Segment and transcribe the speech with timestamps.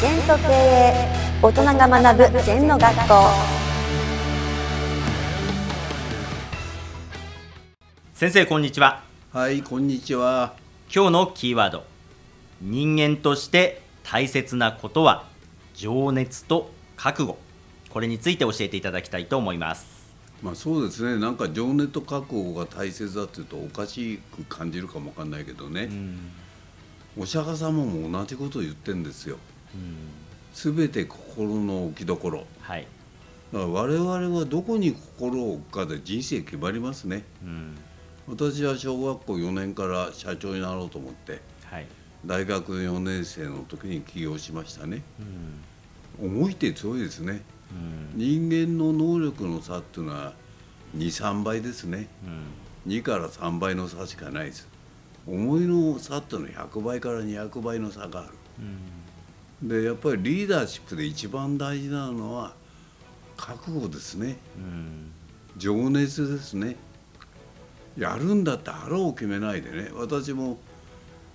[0.00, 1.12] 全と経営
[1.42, 3.14] 大人が学ぶ全の学校。
[8.14, 9.04] 先生こんにちは。
[9.30, 10.54] はい、こんにちは。
[10.90, 11.84] 今日のキーワード。
[12.62, 15.26] 人間として大切なことは
[15.74, 17.36] 情熱と覚悟。
[17.90, 20.14] これについて教えていただきたいと思います。
[20.42, 25.90] まあそうですね、なんか情熱と覚悟が大切だっていうとおかしく感じるかもわかんないけどね、
[27.18, 29.36] お釈迦様も同じことを言ってんですよ。
[30.52, 32.46] すべて心の置きどころ。
[32.60, 32.86] はい、
[33.52, 37.24] だから我々はどこに心を置くかで人生決まりますね。
[37.42, 37.76] うん。
[38.26, 41.86] 私は小学校4年から社長になろうと思って、はい。
[42.24, 45.02] 大学4年生の時に起業しましたね。
[46.20, 46.28] うん。
[46.38, 47.42] 思いって強いですね。
[47.72, 48.18] うん。
[48.18, 50.34] 人間の能力の差っていうのは
[50.96, 52.08] 23倍ですね。
[52.86, 52.92] うん。
[52.92, 54.68] 2から3倍の差しかないです。
[55.26, 58.30] 思いの差っていうのは100倍から200倍の差がある
[59.62, 62.54] でやっぱりリーダーシップで一番大事なのは
[63.36, 64.38] 覚悟ですね。
[64.56, 65.12] うん。
[65.56, 66.76] 情熱ですね。
[67.96, 69.90] やるんだって腹を決めないでね。
[69.94, 70.58] 私も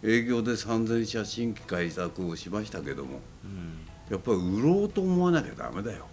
[0.03, 3.85] 営業で3000社新規開拓をしましたけどもうん。
[4.09, 6.05] やっぱり売ろうと思わなきゃダメだよ、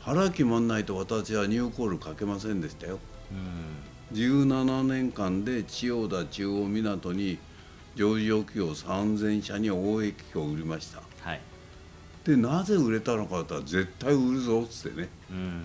[0.00, 3.00] 腹決まんないと私はニューコールかけませんでしたよ。
[4.12, 4.16] うん。
[4.16, 7.38] 17年間で千代田中央港に
[7.98, 11.02] 上場企業3000社に大駅を売りました。
[11.20, 11.40] はい。
[12.24, 15.08] でなぜ売れたのかって言ったら絶対売るぞっつってね。
[15.28, 15.62] うん。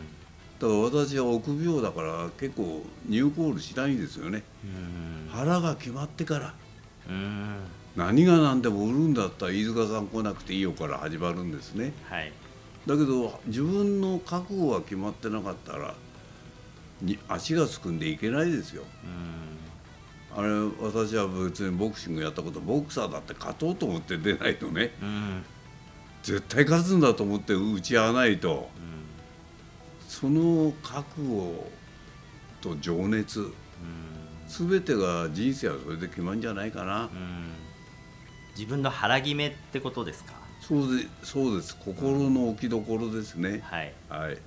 [0.59, 4.41] だから私は臆病だから結構ニューコールしないんですよね。
[4.63, 5.29] うん。
[5.29, 6.55] 腹が決まってから。
[7.07, 7.57] うん。
[7.95, 11.93] 何が何でも売るんだったら飯塚さん来なくていいよから始まるんですね。
[12.09, 12.33] はい。
[12.87, 15.93] だけど自分の覚悟が決まってなかったら
[16.99, 18.81] に足がすくんでいけないですよ。
[19.03, 19.53] うん
[20.35, 20.49] あれ
[20.81, 24.91] 私は別にボクシングやったことボクサーだって勝とうと思って出ないとね。
[25.01, 25.43] うん。
[26.23, 28.69] 絶対勝つんだと思って打ち合わないと。
[30.07, 31.69] その覚悟
[32.61, 33.51] と情熱。
[34.47, 37.05] 全てが人生はそれで決まるんじゃないかな。
[37.05, 37.51] うん。
[38.55, 40.33] 自分の腹決めってことですか？
[40.61, 41.75] そうでそうです。
[41.75, 43.61] 心の置きどころですね。
[43.63, 43.93] はい。
[44.09, 44.37] はい。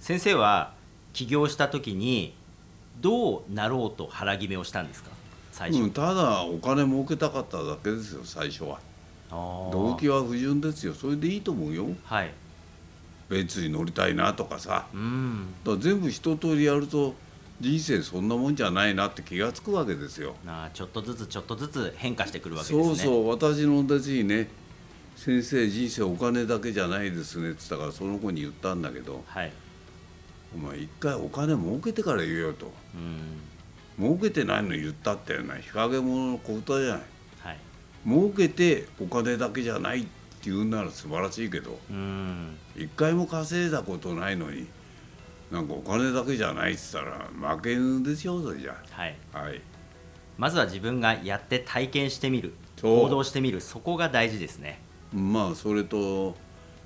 [0.00, 0.74] 先生は
[1.12, 2.34] 起業した時に
[3.00, 5.10] どうなろうと腹決めをしたんですか？
[5.50, 8.78] 最初、うん、ただお金儲けたかっただけですよ最初は。
[9.30, 10.94] 動機は不純ですよ。
[10.94, 11.86] それでいいと思うよ。
[12.04, 12.32] はい。
[13.28, 14.86] ベンツに乗りたいなとかさ。
[14.92, 15.46] うん。
[15.64, 17.14] だ全部一通りやると
[17.60, 20.34] 人生そんなもんじゃないなって気がつくわけですよ。
[20.46, 22.84] あーちょっとずつちょっとずつ変化してくるわけですね。
[22.84, 24.50] そうそう私の弟子にね
[25.16, 29.24] 「先生人生お金だけじゃないですね」って言ったからその子に言ったんだけど。
[29.26, 29.52] はい
[30.54, 32.72] 「お前一回お金儲けてから言えよ」と。
[32.94, 33.40] うん
[33.98, 37.02] 「儲けてないのに言ったっていうのは日陰者の小歌じゃない。
[37.40, 37.58] はい。
[38.06, 40.08] 儲けてお金だけじゃないって
[40.50, 42.56] 言うなら素晴らしいけどうん。
[42.74, 44.66] 一回も稼いだことないのに
[45.50, 47.10] なんかお金だけじゃないって言った
[47.44, 48.74] ら負けぬですよそれじゃ。
[48.90, 49.16] はい。
[49.32, 49.60] はい。
[50.38, 52.54] まずは自分がやって体験してみる。
[52.80, 53.60] 行動してみる。
[53.60, 54.80] そこが大事ですね。
[55.12, 56.34] まあそれと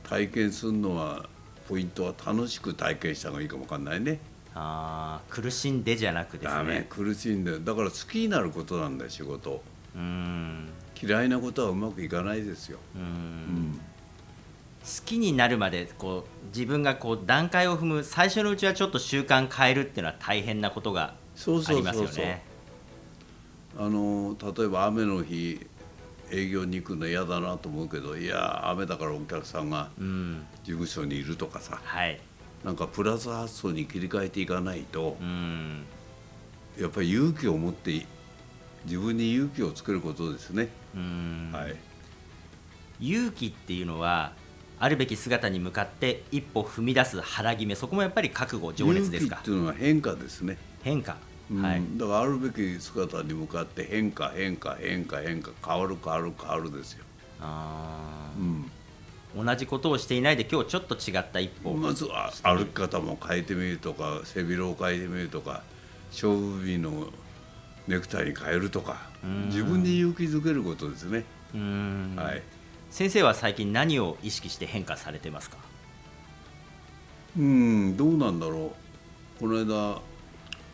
[0.03, 1.29] 体験するのは
[1.69, 4.19] ポイントは楽しく体験した方がいいかもわかんないね。
[4.55, 9.63] あー苦しんでじゃなくですダメね苦しいんだよだから好きになることなんだよ仕事。
[9.95, 10.69] うん。
[11.03, 13.05] 嫌いなことはうまくいかないですよ、ううん。
[13.05, 13.81] ん、
[14.83, 22.43] 好きになるまでこう自分がこう段階を踏む最初のうちはちょっと習慣変えるっていうのは大変なことがそうありますよね。
[23.79, 25.67] あの例えば雨の日
[26.31, 32.21] 営業に行くの嫌だなと思うけどいや雨だからお客さんがうん、事務所にいるとかさはい、
[32.65, 35.85] なんかプラス発想に切り替えていかないとうん、
[36.79, 38.07] やっぱり勇気を持って
[38.85, 41.77] 自分に勇気を作ることですね、うん、はい。
[43.01, 44.33] 勇気っていうのは
[44.79, 49.37] あるべき姿に向かって一歩踏み出す腹決めそこもやっぱり覚悟情熱ですか？
[49.37, 51.17] 勇気っていうのは変化ですね、変化、
[51.51, 51.63] うん。
[51.63, 57.05] はい、だからあるべき姿に向かって変化変化変化変化変わる変わる変わるですよ、
[57.41, 65.63] あうん、ー同じことをしていないで今日ちょっと違った一歩、まずは歩き方も変えてみるとか背広を変えてみるとか
[66.11, 67.09] 勝負日の
[67.87, 69.47] ネクタイに変えるとかうん。
[69.47, 72.15] 自分に勇気づけることですね、うん。
[72.17, 72.43] はい。
[72.91, 75.59] 先生は最近何を意識して変化されてますか？
[77.39, 78.73] うんどうなんだろ
[79.37, 79.41] う。
[79.41, 80.01] この間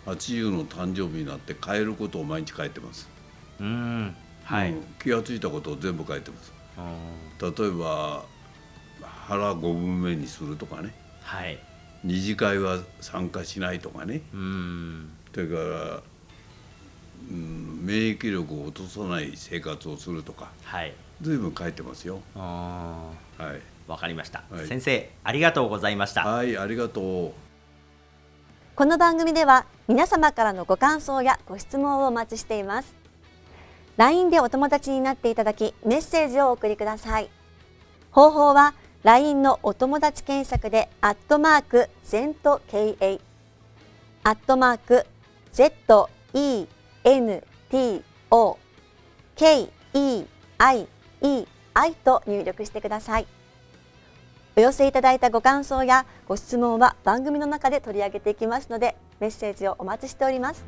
[0.07, 3.09] 80の誕生日になって変えることを毎日書いてます、
[3.61, 4.15] うん。
[4.45, 4.83] はい、うん。
[5.01, 6.53] 気が付いたことを全部書いてます。
[6.77, 6.97] あ
[7.41, 8.25] 例えば
[9.01, 10.93] 腹5分目にするとかね。
[11.25, 11.59] ーはい。
[12.05, 14.23] 二次会は参加しないとかね。
[14.35, 15.11] うん。
[15.33, 16.03] それから、
[17.31, 20.51] うん、免疫力を落とさない生活をするとか。
[20.65, 20.93] はい。
[21.21, 22.21] ずいぶん書いてますよ。
[22.35, 23.53] あはい。
[23.53, 24.67] ーわかりました、はい。
[24.67, 26.25] 先生ありがとうございました。
[26.25, 27.33] はいありがとう。
[28.75, 32.95] この番組では皆様からのご感想やご質問をお待ちしています。
[33.99, 37.29] LINE でお友達になっていただきメッセージをお送りください。
[38.11, 38.73] 方法は
[39.03, 43.21] LINE のお友達検索でアットマーク ZENTKA
[44.25, 45.05] アットマーク
[45.53, 46.09] ZENTO
[49.37, 50.27] KEIEI
[52.03, 53.27] と入力してください。
[54.57, 60.65] お寄せいただいたご感想やご質問は番組の中で取り上げていきますのでメッセージをお待ちしております。